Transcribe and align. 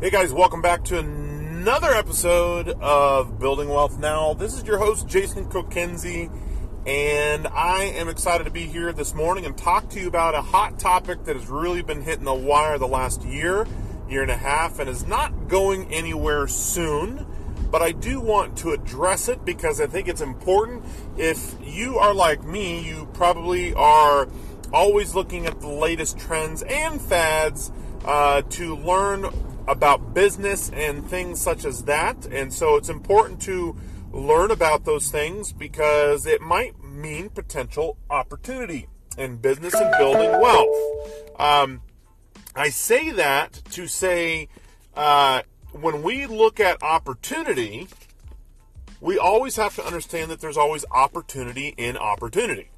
Hey 0.00 0.10
guys, 0.10 0.32
welcome 0.32 0.60
back 0.60 0.82
to 0.86 0.98
another 0.98 1.92
episode 1.92 2.68
of 2.68 3.38
Building 3.38 3.68
Wealth 3.68 3.96
Now. 3.96 4.34
This 4.34 4.54
is 4.54 4.64
your 4.64 4.76
host, 4.76 5.06
Jason 5.06 5.48
Kokenzie, 5.48 6.32
and 6.84 7.46
I 7.46 7.84
am 7.84 8.08
excited 8.08 8.42
to 8.42 8.50
be 8.50 8.66
here 8.66 8.92
this 8.92 9.14
morning 9.14 9.46
and 9.46 9.56
talk 9.56 9.88
to 9.90 10.00
you 10.00 10.08
about 10.08 10.34
a 10.34 10.42
hot 10.42 10.80
topic 10.80 11.24
that 11.24 11.36
has 11.36 11.46
really 11.46 11.80
been 11.80 12.02
hitting 12.02 12.24
the 12.24 12.34
wire 12.34 12.76
the 12.76 12.88
last 12.88 13.22
year, 13.22 13.68
year 14.08 14.22
and 14.22 14.32
a 14.32 14.36
half, 14.36 14.80
and 14.80 14.90
is 14.90 15.06
not 15.06 15.46
going 15.46 15.90
anywhere 15.94 16.48
soon. 16.48 17.24
But 17.70 17.80
I 17.80 17.92
do 17.92 18.20
want 18.20 18.58
to 18.58 18.72
address 18.72 19.28
it 19.28 19.44
because 19.44 19.80
I 19.80 19.86
think 19.86 20.08
it's 20.08 20.20
important. 20.20 20.84
If 21.16 21.54
you 21.62 21.98
are 21.98 22.12
like 22.12 22.42
me, 22.42 22.84
you 22.84 23.08
probably 23.14 23.72
are 23.74 24.28
always 24.72 25.14
looking 25.14 25.46
at 25.46 25.60
the 25.60 25.68
latest 25.68 26.18
trends 26.18 26.62
and 26.62 27.00
fads 27.00 27.70
uh, 28.04 28.42
to 28.42 28.76
learn 28.76 29.30
about 29.66 30.14
business 30.14 30.70
and 30.70 31.06
things 31.08 31.40
such 31.40 31.64
as 31.64 31.84
that. 31.84 32.26
And 32.26 32.52
so 32.52 32.76
it's 32.76 32.88
important 32.88 33.40
to 33.42 33.76
learn 34.12 34.50
about 34.50 34.84
those 34.84 35.10
things 35.10 35.52
because 35.52 36.26
it 36.26 36.40
might 36.40 36.82
mean 36.82 37.30
potential 37.30 37.96
opportunity 38.10 38.88
in 39.18 39.36
business 39.36 39.74
and 39.74 39.94
building 39.98 40.30
wealth. 40.40 41.40
Um, 41.40 41.82
I 42.54 42.68
say 42.68 43.10
that 43.10 43.62
to 43.72 43.86
say 43.86 44.48
uh, 44.94 45.42
when 45.72 46.02
we 46.02 46.26
look 46.26 46.60
at 46.60 46.82
opportunity, 46.82 47.88
we 49.00 49.18
always 49.18 49.56
have 49.56 49.74
to 49.76 49.84
understand 49.84 50.30
that 50.30 50.40
there's 50.40 50.56
always 50.56 50.84
opportunity 50.90 51.74
in 51.76 51.96
opportunity. 51.96 52.70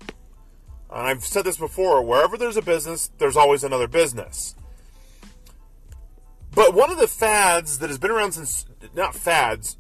And 0.91 1.07
I've 1.07 1.25
said 1.25 1.45
this 1.45 1.57
before 1.57 2.03
wherever 2.03 2.37
there's 2.39 2.57
a 2.57 2.63
business, 2.63 3.11
there's 3.19 3.37
always 3.37 3.65
another 3.65 3.89
business. 3.89 4.55
But 6.57 6.75
one 6.75 6.91
of 6.91 6.97
the 6.97 7.07
fads 7.07 7.79
that 7.81 7.91
has 7.91 7.99
been 7.99 8.11
around 8.11 8.33
since, 8.33 8.65
not 8.95 9.15
fads, 9.15 9.77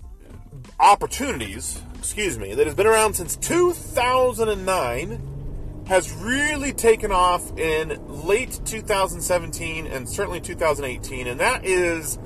opportunities, 0.78 1.80
excuse 1.94 2.38
me, 2.38 2.52
that 2.52 2.66
has 2.66 2.74
been 2.74 2.86
around 2.86 3.14
since 3.14 3.34
2009 3.36 5.84
has 5.86 6.12
really 6.12 6.74
taken 6.74 7.10
off 7.10 7.56
in 7.56 7.98
late 8.26 8.60
2017 8.66 9.86
and 9.86 10.06
certainly 10.06 10.38
2018, 10.38 11.26
and 11.26 11.40
that 11.40 11.64
is 11.64 12.18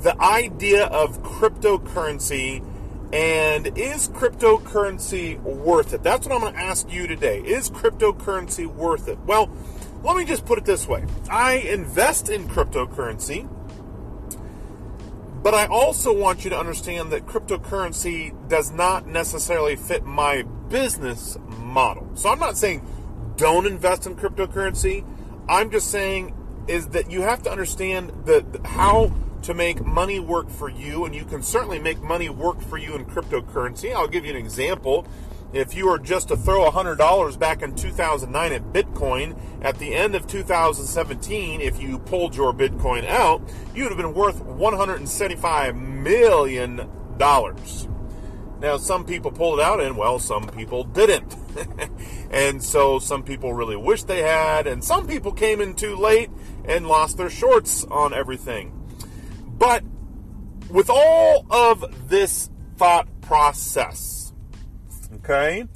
the 0.00 0.14
idea 0.20 0.84
of 0.84 1.22
cryptocurrency 1.22 2.62
and 3.14 3.78
is 3.78 4.10
cryptocurrency 4.10 5.40
worth 5.40 5.94
it? 5.94 6.02
That's 6.02 6.26
what 6.26 6.34
I'm 6.34 6.42
going 6.42 6.52
to 6.52 6.60
ask 6.60 6.92
you 6.92 7.06
today. 7.06 7.40
Is 7.40 7.70
cryptocurrency 7.70 8.66
worth 8.66 9.08
it? 9.08 9.18
Well, 9.20 9.50
let 10.02 10.16
me 10.16 10.26
just 10.26 10.44
put 10.44 10.58
it 10.58 10.66
this 10.66 10.86
way 10.86 11.06
I 11.30 11.54
invest 11.54 12.28
in 12.28 12.48
cryptocurrency 12.48 13.48
but 15.42 15.54
I 15.54 15.66
also 15.66 16.12
want 16.16 16.44
you 16.44 16.50
to 16.50 16.58
understand 16.58 17.12
that 17.12 17.26
cryptocurrency 17.26 18.32
does 18.48 18.70
not 18.70 19.06
necessarily 19.06 19.76
fit 19.76 20.04
my 20.04 20.42
business 20.68 21.36
model. 21.58 22.08
So 22.14 22.28
I'm 22.28 22.38
not 22.38 22.56
saying 22.56 22.86
don't 23.36 23.66
invest 23.66 24.06
in 24.06 24.14
cryptocurrency. 24.14 25.04
I'm 25.48 25.70
just 25.70 25.90
saying 25.90 26.34
is 26.68 26.88
that 26.88 27.10
you 27.10 27.22
have 27.22 27.42
to 27.42 27.50
understand 27.50 28.12
the, 28.24 28.60
how 28.64 29.12
to 29.42 29.54
make 29.54 29.84
money 29.84 30.20
work 30.20 30.48
for 30.48 30.68
you, 30.68 31.04
and 31.04 31.14
you 31.14 31.24
can 31.24 31.42
certainly 31.42 31.80
make 31.80 32.00
money 32.00 32.28
work 32.28 32.60
for 32.60 32.78
you 32.78 32.94
in 32.94 33.04
cryptocurrency. 33.04 33.92
I'll 33.92 34.06
give 34.06 34.24
you 34.24 34.30
an 34.30 34.36
example. 34.36 35.06
If 35.52 35.74
you 35.74 35.86
were 35.86 35.98
just 35.98 36.28
to 36.28 36.36
throw 36.36 36.70
$100 36.70 37.38
back 37.38 37.62
in 37.62 37.74
2009 37.74 38.52
at 38.52 38.72
Bitcoin, 38.72 39.38
at 39.60 39.78
the 39.78 39.94
end 39.94 40.14
of 40.14 40.26
2017, 40.26 41.60
if 41.60 41.80
you 41.80 41.98
pulled 41.98 42.34
your 42.34 42.54
Bitcoin 42.54 43.06
out, 43.06 43.42
you 43.74 43.82
would 43.82 43.92
have 43.92 43.98
been 43.98 44.14
worth 44.14 44.42
$175 44.42 45.76
million. 45.76 46.88
Now, 47.18 48.76
some 48.76 49.04
people 49.04 49.30
pulled 49.30 49.58
it 49.58 49.64
out, 49.64 49.80
and 49.80 49.96
well, 49.96 50.18
some 50.18 50.46
people 50.48 50.84
didn't. 50.84 51.36
and 52.30 52.62
so 52.62 52.98
some 52.98 53.22
people 53.22 53.52
really 53.52 53.76
wish 53.76 54.04
they 54.04 54.22
had, 54.22 54.66
and 54.66 54.82
some 54.82 55.06
people 55.06 55.32
came 55.32 55.60
in 55.60 55.74
too 55.74 55.96
late 55.96 56.30
and 56.64 56.86
lost 56.86 57.16
their 57.18 57.28
shorts 57.28 57.84
on 57.84 58.14
everything. 58.14 58.72
But 59.46 59.84
with 60.70 60.88
all 60.88 61.44
of 61.50 62.08
this 62.08 62.48
thought 62.76 63.08
process, 63.20 64.21
Okay? 65.24 65.66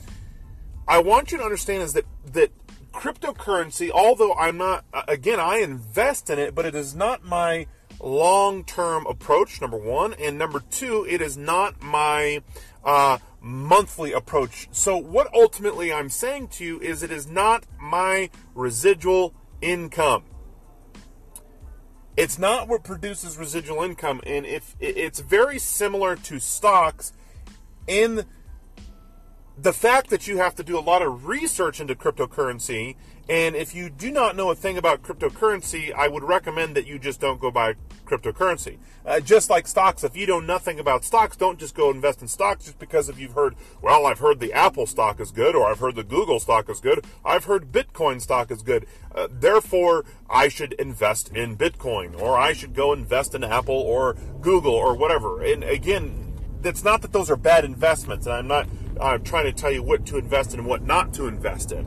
I 0.89 0.99
want 0.99 1.33
you 1.33 1.39
to 1.39 1.45
understand 1.45 1.83
is 1.83 1.93
that 1.95 2.05
that 2.33 2.51
cryptocurrency, 2.93 3.91
although 3.91 4.35
I'm 4.35 4.57
not 4.57 4.85
again, 5.07 5.39
I 5.39 5.59
invest 5.59 6.31
in 6.31 6.39
it, 6.39 6.55
but 6.55 6.65
it 6.65 6.75
is 6.75 6.95
not 6.95 7.25
my 7.25 7.67
long-term 8.01 9.07
approach 9.07 9.61
number 9.61 9.77
1, 9.77 10.15
and 10.15 10.37
number 10.39 10.61
2, 10.71 11.07
it 11.09 11.21
is 11.21 11.37
not 11.37 11.83
my 11.83 12.43
uh, 12.85 13.19
monthly 13.41 14.13
approach. 14.13 14.69
So 14.71 14.97
what 14.97 15.33
ultimately 15.35 15.93
I'm 15.93 16.11
saying 16.11 16.49
to 16.49 16.65
you 16.65 16.81
is 16.81 17.03
it 17.03 17.11
is 17.11 17.27
not 17.27 17.65
my 17.81 18.31
residual 18.55 19.35
income. 19.61 20.25
It's 22.17 22.39
not 22.39 22.69
what 22.69 22.83
produces 22.83 23.37
residual 23.37 23.83
income, 23.83 24.21
and 24.27 24.47
if 24.47 24.75
it's 24.81 25.21
very 25.21 25.59
similar 25.59 26.17
to 26.17 26.39
stocks 26.39 27.13
in 27.87 28.25
the 29.59 29.73
fact 29.73 30.11
that 30.11 30.27
you 30.27 30.37
have 30.37 30.55
to 30.57 30.63
do 30.63 30.79
a 30.79 30.81
lot 30.81 31.01
of 31.01 31.27
research 31.27 31.81
into 31.81 31.95
cryptocurrency, 31.95 32.97
and 33.29 33.57
if 33.57 33.75
you 33.75 33.89
do 33.89 34.11
not 34.11 34.37
know 34.37 34.51
a 34.51 34.55
thing 34.55 34.77
about 34.77 35.03
cryptocurrency, 35.03 35.93
I 35.95 36.09
would 36.09 36.23
recommend 36.23 36.77
that 36.77 36.87
you 36.87 36.99
just 36.99 37.21
don't 37.21 37.41
go 37.41 37.51
buy 37.51 37.75
cryptocurrency. 38.05 38.79
Uh, 39.05 39.19
just 39.19 39.49
like 39.49 39.67
stocks, 39.67 40.05
if 40.05 40.15
you 40.15 40.27
know 40.27 40.41
nothing 40.41 40.79
about 40.79 41.05
stocks, 41.05 41.37
don't 41.37 41.59
just 41.59 41.75
go 41.75 41.91
invest 41.91 42.21
in 42.21 42.29
stocks 42.29 42.67
just 42.67 42.79
because 42.79 43.09
if 43.09 43.19
you've 43.19 43.33
heard, 43.33 43.57
well, 43.81 44.07
I've 44.07 44.19
heard 44.19 44.41
the 44.41 44.53
Apple 44.53 44.87
stock 44.87 45.21
is 45.21 45.31
good, 45.31 45.57
or 45.57 45.67
I've 45.67 45.79
heard 45.79 45.97
the 45.97 46.05
Google 46.05 46.39
stock 46.39 46.69
is 46.69 46.81
good, 46.81 47.05
I've 47.25 47.45
heard 47.45 47.73
Bitcoin 47.73 48.21
stock 48.21 48.51
is 48.51 48.63
good. 48.63 48.87
Uh, 49.15 49.27
therefore, 49.31 50.05
I 50.29 50.49
should 50.49 50.75
invest 50.75 51.31
in 51.35 51.57
Bitcoin, 51.57 52.21
or 52.21 52.39
I 52.39 52.53
should 52.53 52.75
go 52.75 52.93
invest 52.93 53.35
in 53.35 53.43
Apple 53.43 53.75
or 53.75 54.15
Google 54.43 54.75
or 54.75 54.95
whatever. 54.95 55.43
And 55.43 55.65
again, 55.65 56.35
it's 56.63 56.85
not 56.85 57.01
that 57.03 57.13
those 57.13 57.31
are 57.31 57.37
bad 57.37 57.65
investments, 57.65 58.27
and 58.27 58.35
I'm 58.35 58.49
not 58.49 58.67
I'm 59.01 59.23
trying 59.23 59.45
to 59.45 59.53
tell 59.53 59.71
you 59.71 59.83
what 59.83 60.07
to 60.07 60.19
invest 60.19 60.53
in 60.53 60.61
and 60.61 60.69
what 60.69 60.83
not 60.83 61.13
to 61.15 61.27
invest 61.27 61.73
in. 61.73 61.87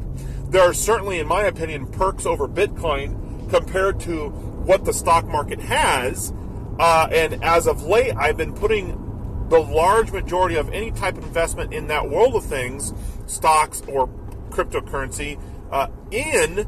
There 0.50 0.62
are 0.62 0.74
certainly, 0.74 1.20
in 1.20 1.28
my 1.28 1.44
opinion, 1.44 1.88
perks 1.88 2.26
over 2.26 2.48
Bitcoin 2.48 3.50
compared 3.50 4.00
to 4.02 4.30
what 4.30 4.86
the 4.86 4.94
stock 4.94 5.26
market 5.26 5.60
has. 5.60 6.34
Uh, 6.80 7.08
and 7.12 7.44
as 7.44 7.68
of 7.68 7.84
late, 7.84 8.16
I've 8.16 8.38
been 8.38 8.54
putting 8.54 9.48
the 9.50 9.60
large 9.60 10.12
majority 10.12 10.56
of 10.56 10.70
any 10.70 10.92
type 10.92 11.18
of 11.18 11.24
investment 11.24 11.74
in 11.74 11.88
that 11.88 12.10
world 12.10 12.36
of 12.36 12.46
things, 12.46 12.94
stocks 13.26 13.82
or 13.88 14.08
cryptocurrency, 14.50 15.42
uh, 15.72 15.88
in 16.12 16.68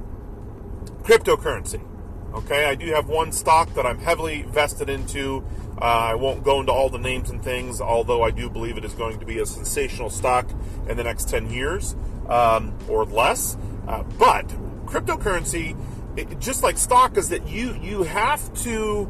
cryptocurrency. 1.03 1.81
Okay, 2.33 2.65
I 2.65 2.75
do 2.75 2.87
have 2.87 3.07
one 3.07 3.31
stock 3.31 3.73
that 3.73 3.85
I'm 3.85 3.99
heavily 3.99 4.43
vested 4.43 4.89
into 4.89 5.43
uh, 5.81 6.11
I 6.11 6.15
won't 6.15 6.43
go 6.43 6.59
into 6.59 6.71
all 6.71 6.89
the 6.89 6.99
names 6.99 7.31
and 7.31 7.43
things, 7.43 7.81
although 7.81 8.21
I 8.21 8.29
do 8.29 8.49
believe 8.49 8.77
it 8.77 8.85
is 8.85 8.93
going 8.93 9.19
to 9.19 9.25
be 9.25 9.39
a 9.39 9.45
sensational 9.47 10.11
stock 10.11 10.47
in 10.87 10.95
the 10.95 11.03
next 11.03 11.27
10 11.27 11.49
years 11.49 11.95
um, 12.29 12.77
or 12.87 13.03
less. 13.05 13.57
Uh, 13.87 14.03
but 14.19 14.47
cryptocurrency, 14.85 15.75
it, 16.15 16.39
just 16.39 16.61
like 16.61 16.77
stock, 16.77 17.17
is 17.17 17.29
that 17.29 17.47
you 17.47 17.73
you 17.81 18.03
have 18.03 18.53
to 18.61 19.09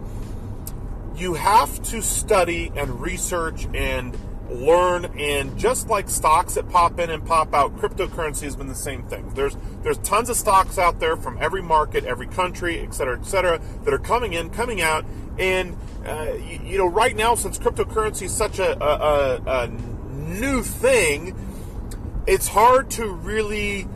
you 1.16 1.34
have 1.34 1.82
to 1.84 2.02
study 2.02 2.72
and 2.76 3.02
research 3.02 3.68
and 3.74 4.18
learn 4.50 5.06
and 5.18 5.58
just 5.58 5.88
like 5.88 6.10
stocks 6.10 6.56
that 6.56 6.68
pop 6.70 7.00
in 7.00 7.10
and 7.10 7.26
pop 7.26 7.54
out 7.54 7.76
cryptocurrency 7.78 8.42
has 8.42 8.56
been 8.56 8.68
the 8.68 8.76
same 8.76 9.02
thing 9.04 9.30
there's 9.30 9.56
there's 9.82 9.98
tons 10.00 10.30
of 10.30 10.36
stocks 10.36 10.78
out 10.78 11.00
there 11.00 11.16
from 11.16 11.38
every 11.40 11.62
market 11.62 12.04
every 12.04 12.28
country 12.28 12.80
et 12.80 12.94
cetera 12.94 13.18
et 13.18 13.24
cetera 13.24 13.62
that 13.86 13.94
are 13.94 14.00
coming 14.00 14.34
in 14.34 14.50
coming 14.50 14.82
out 14.82 15.06
and 15.38 15.78
uh, 16.06 16.34
you, 16.34 16.60
you, 16.64 16.78
know, 16.78 16.88
right 16.88 17.16
now, 17.16 17.36
since 17.36 17.58
cryptocurrency 17.58 18.24
is 18.24 18.36
such 18.36 18.60
a, 18.60 18.84
a, 18.84 19.42
a, 19.46 19.64
a 19.64 19.68
new 19.68 20.64
thing, 20.64 21.36
it's 22.28 22.48
hard 22.48 22.90
to 22.92 23.08
really 23.08 23.88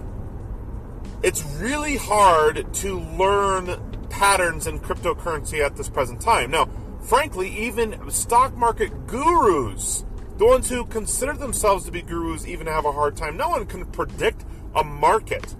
it's 1.23 1.43
really 1.55 1.97
hard 1.97 2.71
to 2.71 2.99
learn 2.99 4.07
patterns 4.09 4.67
in 4.67 4.79
cryptocurrency 4.79 5.59
at 5.59 5.75
this 5.75 5.89
present 5.89 6.21
time. 6.21 6.51
Now, 6.51 6.69
frankly, 7.01 7.49
even 7.49 8.11
stock 8.11 8.55
market 8.55 9.07
gurus, 9.07 10.05
the 10.37 10.45
ones 10.45 10.69
who 10.69 10.85
consider 10.85 11.33
themselves 11.33 11.85
to 11.85 11.91
be 11.91 12.01
gurus, 12.03 12.45
even 12.45 12.67
have 12.67 12.85
a 12.85 12.91
hard 12.91 13.17
time. 13.17 13.37
No 13.37 13.49
one 13.49 13.65
can 13.65 13.85
predict 13.87 14.45
a 14.75 14.83
market. 14.83 15.55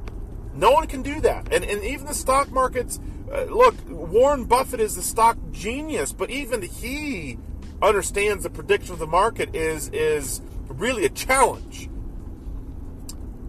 No 0.54 0.71
one 0.71 0.88
can 0.88 1.01
do 1.01 1.19
that. 1.21 1.51
And, 1.51 1.63
and 1.63 1.83
even 1.83 2.06
the 2.06 2.13
stock 2.13 2.51
markets 2.51 3.00
uh, 3.31 3.44
look, 3.44 3.75
Warren 3.89 4.45
Buffett 4.45 4.80
is 4.80 4.95
the 4.95 5.01
stock 5.01 5.38
genius, 5.51 6.13
but 6.13 6.30
even 6.30 6.62
he 6.62 7.38
understands 7.81 8.44
the 8.44 8.50
prediction 8.50 8.94
of 8.94 9.00
the 9.00 9.07
market 9.07 9.56
is 9.56 9.89
is 9.89 10.42
really 10.68 11.06
a 11.06 11.10
challenge. 11.10 11.89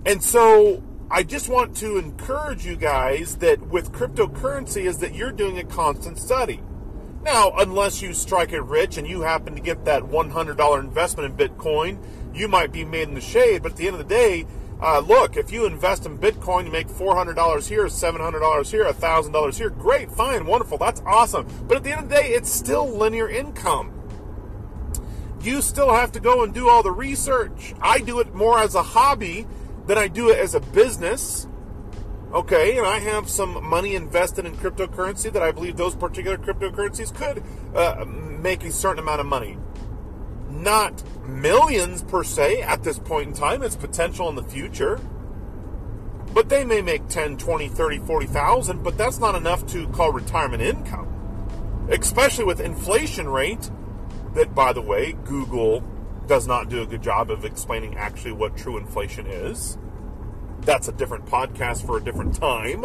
And 0.05 0.23
so 0.23 0.82
I 1.11 1.23
just 1.23 1.49
want 1.49 1.76
to 1.78 1.99
encourage 1.99 2.64
you 2.64 2.76
guys 2.76 3.37
that 3.37 3.61
with 3.69 3.93
cryptocurrency 3.93 4.84
is 4.84 4.99
that 4.99 5.14
you're 5.14 5.32
doing 5.32 5.58
a 5.58 5.64
constant 5.64 6.19
study. 6.19 6.61
Now, 7.22 7.52
unless 7.58 8.02
you 8.02 8.14
strike 8.14 8.52
it 8.52 8.62
rich 8.62 8.99
and 8.99 9.06
you 9.06 9.22
happen 9.22 9.56
to 9.56 9.61
get 9.61 9.84
that 9.84 10.02
$100 10.02 10.81
investment 10.81 11.40
in 11.40 11.49
Bitcoin, 11.49 11.99
you 12.32 12.46
might 12.46 12.70
be 12.70 12.84
made 12.84 13.08
in 13.08 13.14
the 13.14 13.20
shade. 13.20 13.62
But 13.62 13.72
at 13.72 13.79
the 13.79 13.87
end 13.88 13.96
of 13.96 14.08
the 14.08 14.14
day, 14.14 14.46
uh, 14.81 15.00
look, 15.00 15.37
if 15.37 15.50
you 15.50 15.64
invest 15.64 16.05
in 16.05 16.19
Bitcoin, 16.19 16.67
you 16.67 16.70
make 16.70 16.88
$400 16.88 17.69
here, 17.69 17.87
$700 17.87 18.70
here, 18.70 18.84
$1,000 18.84 19.55
here. 19.56 19.70
Great, 19.70 20.11
fine, 20.11 20.44
wonderful. 20.44 20.76
That's 20.76 21.00
awesome. 21.06 21.46
But 21.67 21.78
at 21.78 21.84
the 21.84 21.93
end 21.93 22.02
of 22.05 22.08
the 22.08 22.14
day, 22.17 22.28
it's 22.28 22.50
still 22.50 22.87
linear 22.87 23.28
income. 23.28 23.93
You 25.40 25.62
still 25.62 25.93
have 25.93 26.12
to 26.12 26.20
go 26.20 26.43
and 26.43 26.52
do 26.52 26.69
all 26.69 26.82
the 26.82 26.90
research. 26.90 27.75
I 27.81 28.00
do 28.00 28.20
it 28.20 28.34
more 28.34 28.58
as 28.58 28.75
a 28.75 28.82
hobby 28.82 29.46
than 29.87 29.96
I 29.96 30.08
do 30.08 30.28
it 30.31 30.38
as 30.38 30.55
a 30.55 30.61
business. 30.61 31.46
Okay, 32.32 32.76
and 32.76 32.87
I 32.87 32.99
have 32.99 33.31
some 33.31 33.64
money 33.64 33.94
invested 33.94 34.44
in 34.44 34.56
cryptocurrency 34.56 35.32
that 35.32 35.43
I 35.43 35.52
believe 35.52 35.76
those 35.76 35.94
particular 35.94 36.37
cryptocurrencies 36.37 37.14
could 37.14 37.43
uh, 37.75 38.05
make 38.05 38.64
a 38.64 38.72
certain 38.72 38.99
amount 38.99 39.20
of 39.20 39.26
money. 39.26 39.56
Not 40.56 41.03
millions 41.29 42.03
per 42.03 42.25
se 42.25 42.62
at 42.62 42.82
this 42.82 42.99
point 42.99 43.29
in 43.29 43.35
time, 43.35 43.62
it's 43.62 43.76
potential 43.76 44.29
in 44.29 44.37
the 44.37 44.43
future. 44.43 44.99
But 46.32 46.49
they 46.49 46.64
may 46.64 46.81
make 46.81 47.08
10, 47.08 47.37
20, 47.37 47.69
30, 47.69 47.99
40,000, 47.99 48.82
but 48.82 48.97
that's 48.97 49.19
not 49.19 49.35
enough 49.35 49.67
to 49.69 49.87
call 49.88 50.12
retirement 50.12 50.62
income. 50.62 51.87
Especially 51.91 52.44
with 52.44 52.61
inflation 52.61 53.29
rate 53.29 53.70
that 54.35 54.55
by 54.55 54.73
the 54.73 54.82
way, 54.82 55.12
Google 55.25 55.81
does 56.26 56.47
not 56.47 56.69
do 56.69 56.82
a 56.82 56.87
good 56.87 57.03
job 57.03 57.31
of 57.31 57.44
explaining 57.44 57.97
actually 57.97 58.32
what 58.32 58.56
true 58.56 58.76
inflation 58.76 59.26
is. 59.26 59.79
That's 60.61 60.88
a 60.88 60.93
different 60.93 61.26
podcast 61.26 61.87
for 61.87 61.99
a 61.99 62.03
different 62.03 62.35
time. 62.35 62.82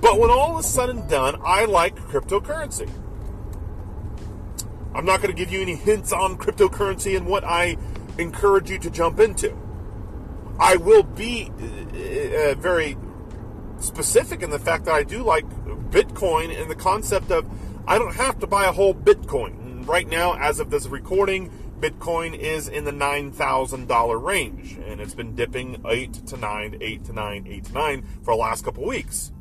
But 0.00 0.18
when 0.20 0.30
all 0.30 0.58
is 0.58 0.66
said 0.66 0.90
and 0.90 1.08
done, 1.08 1.40
I 1.44 1.64
like 1.64 1.96
cryptocurrency. 1.96 2.90
I'm 4.94 5.04
not 5.04 5.20
going 5.20 5.34
to 5.34 5.36
give 5.36 5.52
you 5.52 5.60
any 5.60 5.74
hints 5.74 6.12
on 6.12 6.38
cryptocurrency 6.38 7.16
and 7.16 7.26
what 7.26 7.44
I 7.44 7.76
encourage 8.18 8.70
you 8.70 8.78
to 8.80 8.90
jump 8.90 9.20
into. 9.20 9.56
I 10.58 10.76
will 10.76 11.04
be 11.04 11.50
uh, 11.60 12.50
uh 12.50 12.54
very 12.54 12.96
specific 13.78 14.42
in 14.42 14.50
the 14.50 14.58
fact 14.58 14.86
that 14.86 14.94
I 14.94 15.04
do 15.04 15.22
like 15.22 15.48
Bitcoin 15.90 16.60
and 16.60 16.70
the 16.70 16.74
concept 16.74 17.30
of 17.30 17.46
I 17.86 17.98
don't 17.98 18.14
have 18.16 18.38
to 18.40 18.46
buy 18.46 18.66
a 18.66 18.72
whole 18.72 18.94
Bitcoin. 18.94 19.86
Right 19.86 20.08
now, 20.08 20.34
as 20.34 20.60
of 20.60 20.70
this 20.70 20.86
recording, 20.86 21.50
Bitcoin 21.80 22.36
is 22.36 22.68
in 22.68 22.84
the 22.84 22.90
$9,000 22.90 24.22
range, 24.22 24.76
and 24.84 25.00
it's 25.00 25.14
been 25.14 25.34
dipping 25.34 25.80
8 25.86 26.12
to 26.26 26.36
9, 26.36 26.78
8 26.80 27.04
to 27.04 27.12
9, 27.12 27.46
8 27.48 27.64
to 27.64 27.72
9 27.72 28.02
for 28.22 28.34
the 28.34 28.38
last 28.38 28.64
couple 28.64 28.84
weeks. 28.84 29.32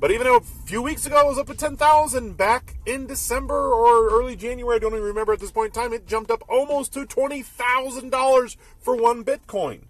But 0.00 0.10
even 0.12 0.26
a 0.26 0.40
few 0.40 0.80
weeks 0.80 1.04
ago, 1.04 1.20
it 1.20 1.26
was 1.26 1.38
up 1.38 1.50
at 1.50 1.58
10,000 1.58 2.34
back 2.34 2.76
in 2.86 3.06
December 3.06 3.70
or 3.70 4.08
early 4.08 4.34
January. 4.34 4.76
I 4.76 4.78
don't 4.78 4.94
even 4.94 5.04
remember 5.04 5.34
at 5.34 5.40
this 5.40 5.50
point 5.50 5.76
in 5.76 5.82
time. 5.82 5.92
It 5.92 6.06
jumped 6.06 6.30
up 6.30 6.42
almost 6.48 6.94
to 6.94 7.04
$20,000 7.04 8.56
for 8.78 8.96
one 8.96 9.22
Bitcoin. 9.22 9.82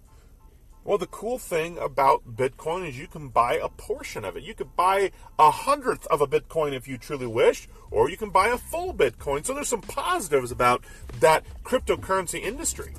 Well, 0.83 0.97
the 0.97 1.07
cool 1.07 1.37
thing 1.37 1.77
about 1.77 2.35
Bitcoin 2.35 2.89
is 2.89 2.99
you 2.99 3.07
can 3.07 3.29
buy 3.29 3.53
a 3.53 3.69
portion 3.69 4.25
of 4.25 4.35
it. 4.35 4.43
You 4.43 4.53
could 4.53 4.75
buy 4.75 5.11
a 5.39 5.49
hundredth 5.49 6.07
of 6.07 6.19
a 6.19 6.27
Bitcoin 6.27 6.73
if 6.73 6.89
you 6.89 6.97
truly 6.97 7.27
wish, 7.27 7.69
or 7.89 8.09
you 8.09 8.17
can 8.17 8.31
buy 8.31 8.49
a 8.49 8.57
full 8.57 8.93
Bitcoin. 8.93 9.45
So 9.45 9.53
there's 9.53 9.69
some 9.69 9.81
positives 9.81 10.51
about 10.51 10.83
that 11.21 11.45
cryptocurrency 11.63 12.41
industry. 12.41 12.95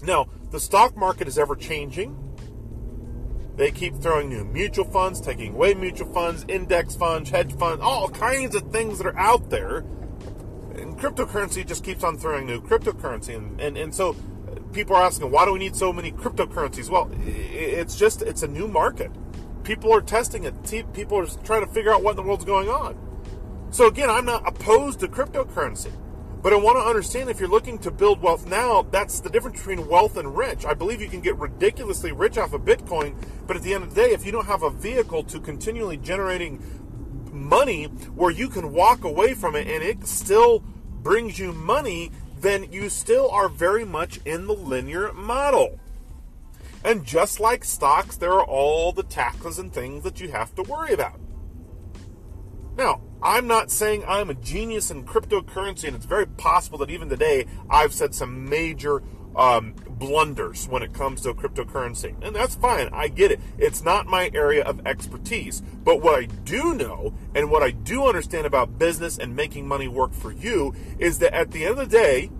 Now, 0.00 0.28
the 0.52 0.60
stock 0.60 0.96
market 0.96 1.26
is 1.26 1.38
ever 1.38 1.56
changing. 1.56 2.33
They 3.56 3.70
keep 3.70 3.96
throwing 3.96 4.28
new 4.28 4.44
mutual 4.44 4.84
funds, 4.84 5.20
taking 5.20 5.54
away 5.54 5.74
mutual 5.74 6.12
funds, 6.12 6.44
index 6.48 6.96
funds, 6.96 7.30
hedge 7.30 7.54
funds, 7.56 7.82
all 7.82 8.08
kinds 8.08 8.54
of 8.56 8.72
things 8.72 8.98
that 8.98 9.06
are 9.06 9.18
out 9.18 9.50
there. 9.50 9.78
And 10.74 10.98
cryptocurrency 10.98 11.64
just 11.64 11.84
keeps 11.84 12.02
on 12.02 12.18
throwing 12.18 12.46
new 12.46 12.60
cryptocurrency. 12.60 13.36
And, 13.36 13.60
and, 13.60 13.78
and 13.78 13.94
so 13.94 14.16
people 14.72 14.96
are 14.96 15.02
asking, 15.02 15.30
why 15.30 15.44
do 15.44 15.52
we 15.52 15.60
need 15.60 15.76
so 15.76 15.92
many 15.92 16.10
cryptocurrencies? 16.10 16.90
Well, 16.90 17.08
it's 17.24 17.96
just, 17.96 18.22
it's 18.22 18.42
a 18.42 18.48
new 18.48 18.66
market. 18.66 19.12
People 19.62 19.94
are 19.94 20.00
testing 20.00 20.44
it. 20.44 20.92
People 20.92 21.18
are 21.18 21.26
trying 21.44 21.64
to 21.64 21.72
figure 21.72 21.92
out 21.92 22.02
what 22.02 22.10
in 22.10 22.16
the 22.16 22.22
world's 22.22 22.44
going 22.44 22.68
on. 22.68 22.98
So 23.70 23.86
again, 23.86 24.10
I'm 24.10 24.24
not 24.24 24.46
opposed 24.46 25.00
to 25.00 25.08
cryptocurrency. 25.08 25.92
But 26.44 26.52
I 26.52 26.56
want 26.56 26.76
to 26.76 26.82
understand 26.82 27.30
if 27.30 27.40
you're 27.40 27.48
looking 27.48 27.78
to 27.78 27.90
build 27.90 28.20
wealth 28.20 28.46
now, 28.46 28.82
that's 28.90 29.18
the 29.18 29.30
difference 29.30 29.56
between 29.60 29.88
wealth 29.88 30.18
and 30.18 30.36
rich. 30.36 30.66
I 30.66 30.74
believe 30.74 31.00
you 31.00 31.08
can 31.08 31.22
get 31.22 31.38
ridiculously 31.38 32.12
rich 32.12 32.36
off 32.36 32.52
of 32.52 32.66
Bitcoin, 32.66 33.16
but 33.46 33.56
at 33.56 33.62
the 33.62 33.72
end 33.72 33.82
of 33.82 33.94
the 33.94 34.02
day, 34.02 34.10
if 34.10 34.26
you 34.26 34.30
don't 34.30 34.44
have 34.44 34.62
a 34.62 34.68
vehicle 34.68 35.24
to 35.24 35.40
continually 35.40 35.96
generating 35.96 36.62
money 37.32 37.84
where 37.84 38.30
you 38.30 38.50
can 38.50 38.74
walk 38.74 39.04
away 39.04 39.32
from 39.32 39.56
it 39.56 39.66
and 39.66 39.82
it 39.82 40.06
still 40.06 40.58
brings 41.02 41.38
you 41.38 41.54
money, 41.54 42.10
then 42.38 42.70
you 42.70 42.90
still 42.90 43.30
are 43.30 43.48
very 43.48 43.86
much 43.86 44.20
in 44.26 44.46
the 44.46 44.52
linear 44.52 45.14
model. 45.14 45.80
And 46.84 47.06
just 47.06 47.40
like 47.40 47.64
stocks, 47.64 48.18
there 48.18 48.34
are 48.34 48.44
all 48.44 48.92
the 48.92 49.02
taxes 49.02 49.58
and 49.58 49.72
things 49.72 50.04
that 50.04 50.20
you 50.20 50.30
have 50.32 50.54
to 50.56 50.62
worry 50.62 50.92
about. 50.92 51.18
I'm 53.24 53.46
not 53.46 53.70
saying 53.70 54.04
I'm 54.06 54.28
a 54.28 54.34
genius 54.34 54.90
in 54.90 55.04
cryptocurrency, 55.04 55.84
and 55.84 55.96
it's 55.96 56.04
very 56.04 56.26
possible 56.26 56.76
that 56.78 56.90
even 56.90 57.08
today 57.08 57.46
I've 57.70 57.94
said 57.94 58.14
some 58.14 58.50
major 58.50 59.02
um, 59.34 59.74
blunders 59.88 60.68
when 60.68 60.82
it 60.82 60.92
comes 60.92 61.22
to 61.22 61.32
cryptocurrency. 61.32 62.14
And 62.22 62.36
that's 62.36 62.54
fine. 62.54 62.90
I 62.92 63.08
get 63.08 63.32
it. 63.32 63.40
It's 63.56 63.82
not 63.82 64.06
my 64.06 64.30
area 64.34 64.62
of 64.62 64.86
expertise. 64.86 65.62
But 65.82 66.02
what 66.02 66.22
I 66.22 66.26
do 66.26 66.74
know 66.74 67.14
and 67.34 67.50
what 67.50 67.62
I 67.62 67.70
do 67.70 68.06
understand 68.06 68.46
about 68.46 68.78
business 68.78 69.16
and 69.16 69.34
making 69.34 69.66
money 69.66 69.88
work 69.88 70.12
for 70.12 70.30
you 70.30 70.74
is 70.98 71.18
that 71.20 71.34
at 71.34 71.50
the 71.50 71.64
end 71.64 71.78
of 71.78 71.90
the 71.90 71.96
day, 71.96 72.30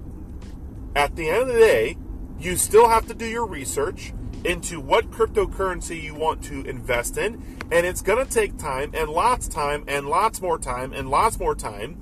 at 0.94 1.16
the 1.16 1.30
end 1.30 1.42
of 1.42 1.48
the 1.48 1.54
day, 1.54 1.96
you 2.38 2.56
still 2.56 2.88
have 2.90 3.06
to 3.08 3.14
do 3.14 3.24
your 3.24 3.46
research 3.46 4.12
into 4.44 4.78
what 4.78 5.10
cryptocurrency 5.10 6.02
you 6.02 6.14
want 6.14 6.44
to 6.44 6.62
invest 6.64 7.16
in. 7.16 7.42
And 7.72 7.86
it's 7.86 8.02
going 8.02 8.24
to 8.24 8.30
take 8.30 8.58
time 8.58 8.92
and 8.94 9.08
lots 9.08 9.46
of 9.46 9.54
time 9.54 9.84
and 9.88 10.06
lots 10.06 10.40
more 10.40 10.58
time 10.58 10.92
and 10.92 11.08
lots 11.08 11.38
more 11.38 11.54
time 11.54 12.00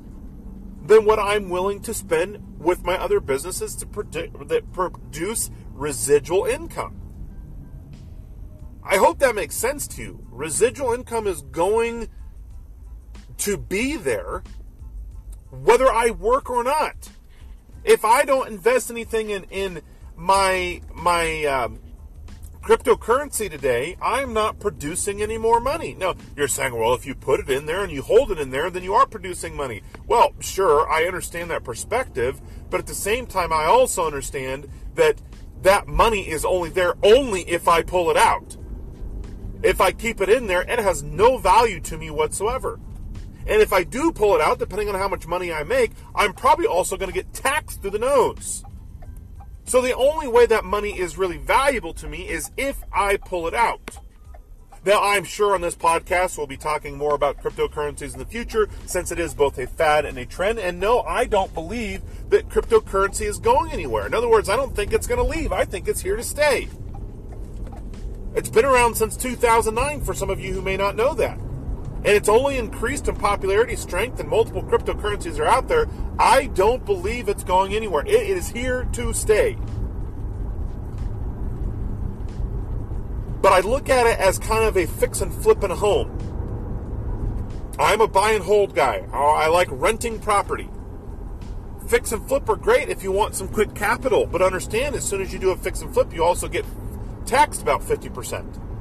than 0.84 1.04
what 1.04 1.18
I'm 1.18 1.48
willing 1.48 1.80
to 1.82 1.94
spend 1.94 2.58
with 2.58 2.84
my 2.84 2.96
other 2.96 3.20
businesses 3.20 3.76
to 3.76 3.86
produ- 3.86 4.48
that 4.48 4.72
produce 4.72 5.50
residual 5.72 6.44
income. 6.44 6.98
I 8.84 8.96
hope 8.96 9.20
that 9.20 9.36
makes 9.36 9.54
sense 9.54 9.86
to 9.88 10.02
you. 10.02 10.26
Residual 10.30 10.92
income 10.92 11.28
is 11.28 11.42
going 11.42 12.08
to 13.38 13.56
be 13.56 13.96
there 13.96 14.42
whether 15.50 15.92
I 15.92 16.10
work 16.10 16.50
or 16.50 16.64
not. 16.64 17.10
If 17.84 18.04
I 18.04 18.24
don't 18.24 18.48
invest 18.48 18.90
anything 18.90 19.30
in, 19.30 19.44
in 19.44 19.82
my 20.16 20.80
my 20.94 21.44
um, 21.44 21.80
cryptocurrency 22.62 23.50
today, 23.50 23.96
I'm 24.00 24.32
not 24.32 24.60
producing 24.60 25.20
any 25.20 25.36
more 25.36 25.60
money. 25.60 25.94
Now, 25.94 26.14
you're 26.36 26.48
saying, 26.48 26.74
well, 26.74 26.94
if 26.94 27.04
you 27.04 27.14
put 27.14 27.40
it 27.40 27.50
in 27.50 27.66
there 27.66 27.82
and 27.82 27.92
you 27.92 28.02
hold 28.02 28.30
it 28.30 28.38
in 28.38 28.50
there, 28.50 28.70
then 28.70 28.84
you 28.84 28.94
are 28.94 29.06
producing 29.06 29.56
money. 29.56 29.82
Well, 30.06 30.32
sure, 30.38 30.88
I 30.88 31.04
understand 31.04 31.50
that 31.50 31.64
perspective, 31.64 32.40
but 32.70 32.78
at 32.78 32.86
the 32.86 32.94
same 32.94 33.26
time, 33.26 33.52
I 33.52 33.64
also 33.64 34.06
understand 34.06 34.68
that 34.94 35.20
that 35.62 35.88
money 35.88 36.28
is 36.28 36.44
only 36.44 36.70
there 36.70 36.94
only 37.02 37.42
if 37.42 37.66
I 37.66 37.82
pull 37.82 38.10
it 38.10 38.16
out. 38.16 38.56
If 39.62 39.80
I 39.80 39.92
keep 39.92 40.20
it 40.20 40.28
in 40.28 40.46
there, 40.46 40.62
it 40.62 40.78
has 40.78 41.02
no 41.02 41.38
value 41.38 41.80
to 41.80 41.98
me 41.98 42.10
whatsoever. 42.10 42.78
And 43.46 43.60
if 43.60 43.72
I 43.72 43.82
do 43.82 44.12
pull 44.12 44.36
it 44.36 44.40
out, 44.40 44.60
depending 44.60 44.88
on 44.88 44.94
how 44.94 45.08
much 45.08 45.26
money 45.26 45.52
I 45.52 45.64
make, 45.64 45.92
I'm 46.14 46.32
probably 46.32 46.66
also 46.66 46.96
going 46.96 47.10
to 47.10 47.14
get 47.14 47.32
taxed 47.32 47.82
through 47.82 47.90
the 47.90 47.98
nose. 47.98 48.64
So 49.72 49.80
the 49.80 49.96
only 49.96 50.28
way 50.28 50.44
that 50.44 50.66
money 50.66 50.98
is 50.98 51.16
really 51.16 51.38
valuable 51.38 51.94
to 51.94 52.06
me 52.06 52.28
is 52.28 52.50
if 52.58 52.84
I 52.92 53.16
pull 53.16 53.48
it 53.48 53.54
out. 53.54 54.00
Now, 54.84 55.02
I'm 55.02 55.24
sure 55.24 55.54
on 55.54 55.62
this 55.62 55.74
podcast 55.74 56.36
we'll 56.36 56.46
be 56.46 56.58
talking 56.58 56.98
more 56.98 57.14
about 57.14 57.42
cryptocurrencies 57.42 58.12
in 58.12 58.18
the 58.18 58.26
future 58.26 58.68
since 58.84 59.10
it 59.10 59.18
is 59.18 59.32
both 59.32 59.58
a 59.58 59.66
fad 59.66 60.04
and 60.04 60.18
a 60.18 60.26
trend. 60.26 60.58
And 60.58 60.78
no, 60.78 61.00
I 61.00 61.24
don't 61.24 61.54
believe 61.54 62.02
that 62.28 62.50
cryptocurrency 62.50 63.22
is 63.22 63.38
going 63.38 63.72
anywhere. 63.72 64.04
In 64.04 64.12
other 64.12 64.28
words, 64.28 64.50
I 64.50 64.56
don't 64.56 64.76
think 64.76 64.92
it's 64.92 65.06
going 65.06 65.24
to 65.24 65.38
leave. 65.38 65.52
I 65.52 65.64
think 65.64 65.88
it's 65.88 66.02
here 66.02 66.16
to 66.16 66.22
stay. 66.22 66.68
It's 68.34 68.50
been 68.50 68.66
around 68.66 68.96
since 68.96 69.16
2009 69.16 70.02
for 70.02 70.12
some 70.12 70.28
of 70.28 70.38
you 70.38 70.52
who 70.52 70.60
may 70.60 70.76
not 70.76 70.96
know 70.96 71.14
that. 71.14 71.38
And 72.04 72.16
it's 72.16 72.28
only 72.28 72.58
increased 72.58 73.06
in 73.06 73.14
popularity, 73.14 73.76
strength, 73.76 74.18
and 74.18 74.28
multiple 74.28 74.62
cryptocurrencies 74.62 75.38
are 75.38 75.46
out 75.46 75.68
there. 75.68 75.86
I 76.18 76.46
don't 76.46 76.84
believe 76.84 77.28
it's 77.28 77.44
going 77.44 77.74
anywhere. 77.74 78.04
It 78.04 78.28
is 78.28 78.48
here 78.48 78.88
to 78.92 79.12
stay. 79.12 79.56
But 83.40 83.52
I 83.52 83.60
look 83.60 83.88
at 83.88 84.06
it 84.06 84.18
as 84.18 84.38
kind 84.38 84.64
of 84.64 84.76
a 84.76 84.86
fix 84.86 85.20
and 85.20 85.32
flip 85.32 85.62
in 85.62 85.70
a 85.70 85.76
home. 85.76 86.18
I'm 87.78 88.00
a 88.00 88.08
buy 88.08 88.32
and 88.32 88.44
hold 88.44 88.74
guy. 88.74 89.06
I 89.12 89.48
like 89.48 89.68
renting 89.70 90.18
property. 90.18 90.68
Fix 91.88 92.12
and 92.12 92.26
flip 92.26 92.48
are 92.48 92.56
great 92.56 92.88
if 92.88 93.02
you 93.02 93.12
want 93.12 93.34
some 93.34 93.48
quick 93.48 93.74
capital, 93.74 94.26
but 94.26 94.42
understand 94.42 94.94
as 94.94 95.04
soon 95.04 95.20
as 95.20 95.32
you 95.32 95.38
do 95.38 95.50
a 95.50 95.56
fix 95.56 95.82
and 95.82 95.92
flip, 95.92 96.12
you 96.12 96.24
also 96.24 96.48
get 96.48 96.64
taxed 97.26 97.62
about 97.62 97.80
50%. 97.80 98.71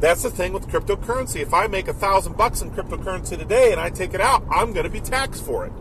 That's 0.00 0.22
the 0.22 0.30
thing 0.30 0.52
with 0.52 0.68
cryptocurrency. 0.68 1.40
If 1.40 1.54
I 1.54 1.66
make 1.66 1.88
a 1.88 1.94
thousand 1.94 2.36
bucks 2.36 2.60
in 2.60 2.70
cryptocurrency 2.70 3.38
today 3.38 3.72
and 3.72 3.80
I 3.80 3.90
take 3.90 4.12
it 4.12 4.20
out, 4.20 4.44
I'm 4.50 4.72
going 4.72 4.84
to 4.84 4.90
be 4.90 5.00
taxed 5.00 5.44
for 5.44 5.64
it. 5.66 5.72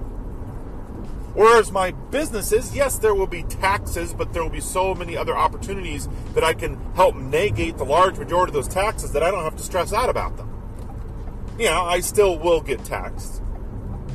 Whereas 1.34 1.72
my 1.72 1.92
businesses, 1.92 2.76
yes, 2.76 3.00
there 3.00 3.16
will 3.16 3.28
be 3.28 3.42
taxes, 3.44 4.14
but 4.14 4.34
there 4.34 4.44
will 4.44 4.52
be 4.52 4.62
so 4.62 4.94
many 4.94 5.18
other 5.18 5.36
opportunities 5.36 6.08
that 6.36 6.44
I 6.44 6.54
can 6.54 6.80
help 6.94 7.16
negate 7.16 7.78
the 7.78 7.86
large 7.86 8.20
majority 8.20 8.52
of 8.52 8.54
those 8.54 8.68
taxes 8.68 9.14
that 9.14 9.24
I 9.24 9.32
don't 9.32 9.44
have 9.44 9.58
to 9.58 9.64
stress 9.64 9.94
out 9.94 10.10
about 10.10 10.38
them. 10.38 10.50
Yeah, 11.58 11.82
I 11.82 12.02
still 12.02 12.38
will 12.38 12.62
get 12.62 12.86
taxed. 12.86 13.42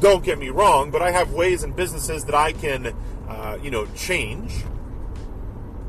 Don't 0.00 0.24
get 0.24 0.38
me 0.38 0.50
wrong, 0.50 0.92
but 0.92 1.02
I 1.02 1.10
have 1.10 1.32
ways 1.32 1.64
and 1.64 1.74
businesses 1.74 2.24
that 2.26 2.36
I 2.36 2.52
can, 2.52 2.94
uh, 3.28 3.58
you 3.60 3.72
know, 3.72 3.86
change. 3.96 4.62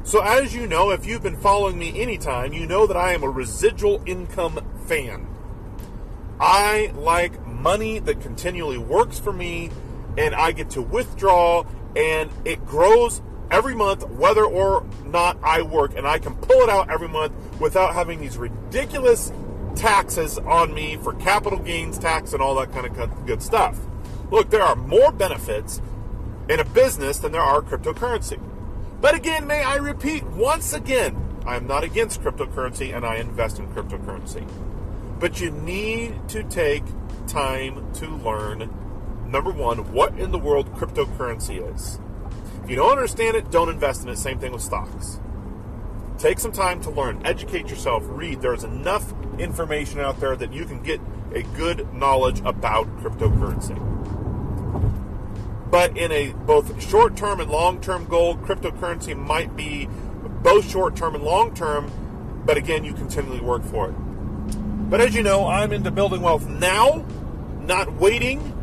So, 0.10 0.22
as 0.24 0.56
you 0.56 0.66
know, 0.66 0.90
if 0.90 1.06
you've 1.06 1.22
been 1.22 1.38
following 1.38 1.78
me 1.78 2.02
anytime, 2.02 2.52
you 2.52 2.66
know 2.66 2.88
that 2.88 2.98
I 2.98 3.14
am 3.14 3.22
a 3.22 3.30
residual 3.30 4.02
income 4.08 4.60
fan. 4.88 5.28
I 6.40 6.92
like 6.96 7.46
money 7.46 8.00
that 8.00 8.20
continually 8.20 8.80
works 8.80 9.20
for 9.20 9.32
me 9.32 9.70
and 10.18 10.34
I 10.34 10.52
get 10.52 10.72
to 10.72 10.82
withdraw 10.82 11.64
and 11.96 12.32
it 12.44 12.66
grows 12.66 13.22
every 13.52 13.76
month 13.76 14.10
whether 14.10 14.44
or 14.44 14.84
not 15.06 15.38
I 15.44 15.62
work 15.62 15.96
and 15.96 16.08
I 16.08 16.18
can 16.18 16.34
pull 16.38 16.62
it 16.62 16.70
out 16.70 16.90
every 16.90 17.08
month 17.08 17.34
without 17.62 17.94
having 17.94 18.20
these 18.20 18.36
ridiculous 18.36 19.32
taxes 19.76 20.40
on 20.40 20.74
me 20.74 20.98
for 20.98 21.14
capital 21.14 21.60
gains 21.60 22.00
tax 22.00 22.34
and 22.34 22.42
all 22.42 22.56
that 22.56 22.72
kind 22.72 22.88
of 22.88 23.28
good 23.28 23.44
stuff. 23.44 23.78
Look, 24.32 24.50
there 24.50 24.64
are 24.64 24.76
more 24.76 25.12
benefits 25.12 25.84
in 26.50 26.60
a 26.60 26.66
business 26.66 27.20
than 27.20 27.32
there 27.32 27.44
are 27.44 27.62
cryptocurrency. 27.62 28.40
But 29.02 29.16
again, 29.16 29.48
may 29.48 29.64
I 29.64 29.76
repeat 29.76 30.24
once 30.26 30.74
again, 30.74 31.16
I 31.46 31.56
am 31.56 31.68
not 31.68 31.84
against 31.84 32.22
cryptocurrency 32.22 32.96
and 32.96 33.06
I 33.06 33.16
invest 33.16 33.60
in 33.60 33.68
cryptocurrency. 33.74 34.48
But 35.20 35.40
you 35.40 35.52
need 35.52 36.30
to 36.30 36.44
take 36.44 36.84
time 37.28 37.92
to 37.94 38.08
learn 38.08 38.70
number 39.28 39.52
one, 39.52 39.94
what 39.94 40.20
in 40.20 40.32
the 40.32 40.40
world 40.40 40.74
cryptocurrency 40.76 41.74
is. 41.74 42.00
If 42.64 42.70
you 42.70 42.76
don't 42.76 42.92
understand 42.92 43.38
it, 43.38 43.52
don't 43.52 43.70
invest 43.70 44.04
in 44.04 44.10
it. 44.10 44.18
Same 44.18 44.40
thing 44.40 44.52
with 44.52 44.62
stocks. 44.62 45.20
Take 46.18 46.40
some 46.40 46.52
time 46.52 46.82
to 46.82 46.90
learn, 46.90 47.22
educate 47.26 47.70
yourself, 47.70 48.04
read. 48.06 48.42
There's 48.42 48.66
enough 48.66 49.14
information 49.40 50.02
out 50.02 50.20
there 50.20 50.36
that 50.36 50.52
you 50.52 50.66
can 50.66 50.84
get 50.84 51.00
a 51.34 51.44
good 51.44 51.94
knowledge 51.94 52.42
about 52.42 52.88
cryptocurrency. 53.00 53.78
But 55.70 55.98
in 55.98 56.12
a 56.12 56.34
both 56.34 56.82
short 56.82 57.16
term 57.16 57.40
and 57.40 57.50
long 57.50 57.80
term 57.80 58.06
goal, 58.06 58.36
cryptocurrency 58.36 59.16
might 59.16 59.56
be 59.56 59.88
both 60.42 60.70
short 60.70 60.96
term 60.96 61.16
and 61.16 61.24
long 61.24 61.54
term, 61.54 61.92
but 62.46 62.58
again, 62.58 62.84
you 62.84 62.94
continually 62.94 63.42
work 63.42 63.64
for 63.64 63.90
it. 63.90 63.96
But 64.90 65.02
as 65.02 65.14
you 65.14 65.22
know, 65.22 65.48
I'm 65.48 65.72
into 65.72 65.92
building 65.92 66.22
wealth 66.22 66.48
now, 66.48 67.06
not 67.62 67.94
waiting 67.94 68.56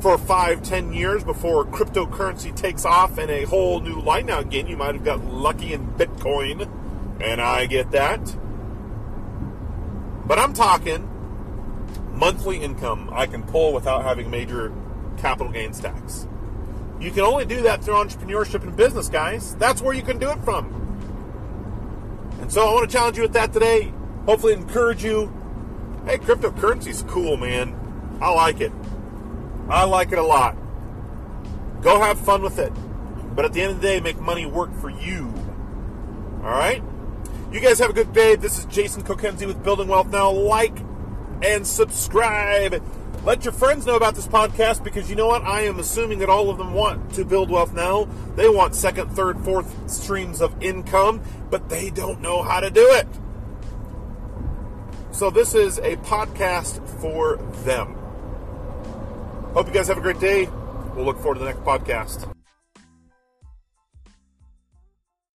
for 0.00 0.16
five, 0.16 0.62
ten 0.62 0.92
years 0.92 1.24
before 1.24 1.64
cryptocurrency 1.64 2.54
takes 2.54 2.84
off 2.84 3.18
in 3.18 3.28
a 3.28 3.44
whole 3.44 3.80
new 3.80 4.00
light. 4.00 4.24
Now, 4.24 4.40
again, 4.40 4.66
you 4.66 4.76
might 4.76 4.94
have 4.94 5.04
got 5.04 5.24
lucky 5.24 5.72
in 5.72 5.86
Bitcoin, 5.94 6.70
and 7.20 7.40
I 7.40 7.66
get 7.66 7.90
that. 7.90 8.20
But 10.26 10.38
I'm 10.38 10.54
talking 10.54 11.12
monthly 12.12 12.56
income 12.58 13.10
I 13.12 13.26
can 13.26 13.42
pull 13.42 13.74
without 13.74 14.02
having 14.02 14.30
major 14.30 14.72
capital 15.16 15.52
gains 15.52 15.80
tax. 15.80 16.26
You 17.00 17.10
can 17.10 17.22
only 17.22 17.44
do 17.44 17.62
that 17.62 17.84
through 17.84 17.94
entrepreneurship 17.94 18.62
and 18.62 18.74
business, 18.76 19.08
guys. 19.08 19.54
That's 19.56 19.82
where 19.82 19.94
you 19.94 20.02
can 20.02 20.18
do 20.18 20.30
it 20.30 20.42
from. 20.44 20.72
And 22.40 22.52
so 22.52 22.66
I 22.66 22.72
want 22.72 22.88
to 22.88 22.96
challenge 22.96 23.16
you 23.16 23.22
with 23.22 23.32
that 23.34 23.52
today. 23.52 23.92
Hopefully, 24.24 24.54
encourage 24.54 25.04
you. 25.04 25.32
Hey, 26.06 26.18
cryptocurrency's 26.18 27.02
cool, 27.02 27.36
man. 27.36 27.74
I 28.20 28.32
like 28.32 28.60
it. 28.60 28.72
I 29.68 29.84
like 29.84 30.12
it 30.12 30.18
a 30.18 30.22
lot. 30.22 30.56
Go 31.82 32.00
have 32.00 32.18
fun 32.18 32.42
with 32.42 32.58
it. 32.58 32.72
But 33.34 33.44
at 33.44 33.52
the 33.52 33.62
end 33.62 33.72
of 33.72 33.80
the 33.80 33.86
day, 33.86 34.00
make 34.00 34.18
money 34.18 34.46
work 34.46 34.74
for 34.80 34.88
you. 34.88 35.32
All 36.42 36.50
right? 36.50 36.82
You 37.52 37.60
guys 37.60 37.78
have 37.78 37.90
a 37.90 37.92
good 37.92 38.12
day. 38.12 38.36
This 38.36 38.58
is 38.58 38.64
Jason 38.66 39.02
Kokenzie 39.02 39.46
with 39.46 39.62
Building 39.62 39.88
Wealth 39.88 40.08
Now. 40.08 40.30
Like 40.30 40.78
and 41.42 41.66
subscribe. 41.66 42.82
Let 43.26 43.44
your 43.44 43.52
friends 43.52 43.84
know 43.84 43.96
about 43.96 44.14
this 44.14 44.28
podcast 44.28 44.84
because 44.84 45.10
you 45.10 45.16
know 45.16 45.26
what? 45.26 45.42
I 45.42 45.62
am 45.62 45.80
assuming 45.80 46.20
that 46.20 46.28
all 46.28 46.48
of 46.48 46.58
them 46.58 46.72
want 46.72 47.12
to 47.14 47.24
build 47.24 47.50
wealth 47.50 47.74
now. 47.74 48.04
They 48.36 48.48
want 48.48 48.76
second, 48.76 49.08
third, 49.16 49.40
fourth 49.40 49.90
streams 49.90 50.40
of 50.40 50.54
income, 50.62 51.20
but 51.50 51.68
they 51.68 51.90
don't 51.90 52.20
know 52.20 52.44
how 52.44 52.60
to 52.60 52.70
do 52.70 52.86
it. 52.92 53.08
So, 55.10 55.30
this 55.30 55.56
is 55.56 55.78
a 55.78 55.96
podcast 55.96 56.86
for 57.00 57.38
them. 57.64 57.96
Hope 59.54 59.66
you 59.66 59.74
guys 59.74 59.88
have 59.88 59.98
a 59.98 60.02
great 60.02 60.20
day. 60.20 60.46
We'll 60.94 61.04
look 61.04 61.18
forward 61.18 61.38
to 61.38 61.40
the 61.40 61.46
next 61.46 61.64
podcast. 61.64 62.35